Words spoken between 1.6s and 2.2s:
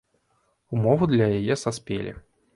саспелі.